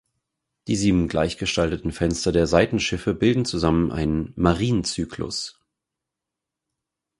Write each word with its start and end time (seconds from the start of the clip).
Die 0.67 0.75
sieben 0.75 1.07
gleichgestalteten 1.07 1.91
Fenster 1.91 2.31
der 2.31 2.47
Seitenschiffe 2.47 3.13
bilden 3.13 3.45
zusammen 3.45 3.91
einen 3.91 4.33
„Marienzyklus“. 4.35 5.59